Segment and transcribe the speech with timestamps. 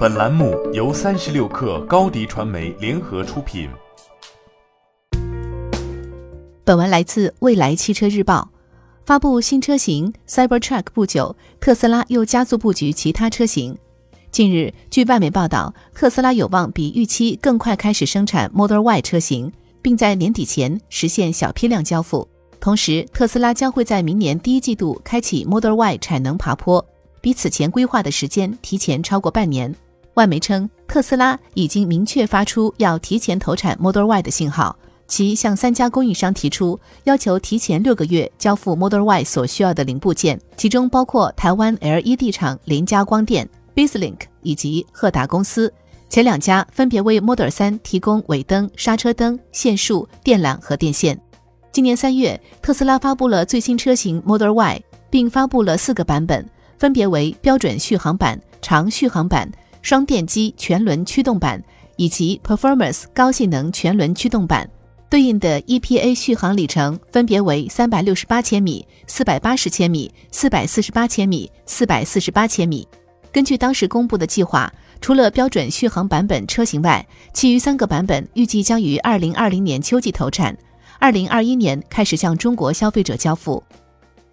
[0.00, 3.68] 本栏目由三十六氪高低传媒联合出品。
[6.64, 8.50] 本文来自未来汽车日报。
[9.04, 13.76] 发布新车型 Cybertruck 不久，特斯拉又加速布局其他车型。
[14.30, 22.26] 近日，据外媒报道，特斯拉有望比预期更快开始生产 Model Y 车型，并在年底前实现小批量交付。
[22.58, 26.82] 同时，特斯拉将会在明年第一季度开启 Model Y 产能爬坡，
[27.20, 29.76] 比此前规划的时间提前超过半年。
[30.14, 45.72] 外媒称，特斯拉已经明确发出要提前投产 Model Y 的信号，其向三家供应商提出要求，提前六个月交付 Model Y 所需要的零部件，其中包括台湾 LED 厂联家光电、BizLink 以及赫达公司。
[46.08, 51.18] 前两家分别为 Model 3提供尾灯、刹车灯、线束、电缆和电线。
[51.70, 56.44] 今年三月，特斯拉发布了最新车型 Model Y，并发布了四个版本，
[56.78, 59.48] 分别为标准续航版、长续航版。
[59.82, 61.62] 双电机全轮驱动版
[61.96, 64.68] 以及 Performance 高性能全轮驱动版，
[65.08, 72.86] 对应的 EPA 续航里程分别为三百六十八千米、四百八十千米、四百四十八千米、四百四十八千米。
[73.32, 80.56] 根据当时公布的计划，除了标准续航版本车型外，其余三个版本预计将于二零二零年秋季投产，
[80.98, 83.62] 二零二一年开始向中国消费者交付。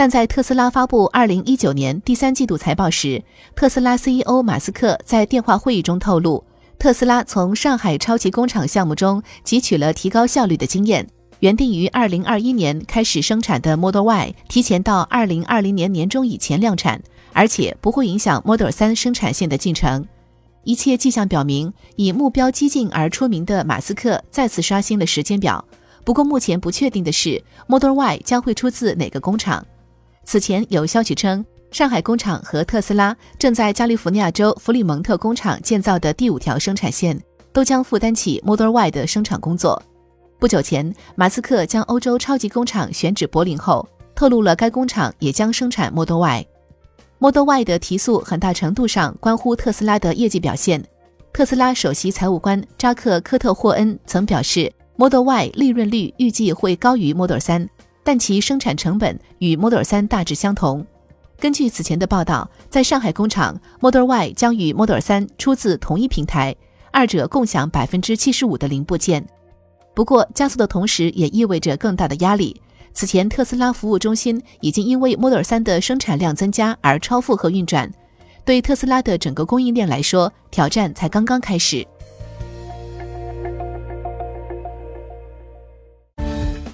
[0.00, 3.22] 但在特斯拉发布二零一九年第三季度财报时，
[3.54, 6.42] 特斯拉 CEO 马斯克在电话会议中透露，
[6.78, 11.06] 特斯拉从上海超级工厂项目中汲取了提高效率的经验，
[11.40, 17.02] 原定于二零二一年开始生产的 Model Y 提前到二零二零年年中以前量产，
[17.34, 20.08] 而且不会影响 Model 三生产线的进程。
[20.64, 25.62] 一切迹象表明，以目标激进而出名的马斯克再次刷新了时间表。
[26.06, 29.62] 不过，目前不确定的是，Model Y 将会出自哪个工厂。
[30.24, 37.20] 此前有消息称，上海工厂和特斯拉正在加利福尼亚州弗里蒙特工厂建造的第五条生产线
[37.52, 39.82] 都将负担起 Model Y 的生产工作。
[40.38, 46.46] 不久前，马斯克将欧洲超级工厂选址柏林后，透露了该工厂也将生产 Model Y。
[47.18, 50.82] Model Y 的提速很大程度上关乎特斯拉的业绩表现。
[51.32, 57.68] 特斯拉首席财务官扎克·科特霍恩曾表示，Model Y 利润率预计会高于 Model 3。
[58.10, 60.84] 但其生产成本与 Model 3大致相同。
[61.38, 66.52] 根据此前的报道，在上海工厂，Model Y 将与 Model 3出自同一平台，
[66.90, 69.24] 二者共享百分之七十五的零部件。
[69.94, 72.60] 不过，加速的同时也意味着更大的压力。
[72.92, 77.88] 此前，特斯拉服务中心已经因为 Model 3的生产量增加而超负荷运转。
[78.44, 81.86] 对特斯拉的整个供应链来说，挑战才刚刚开始。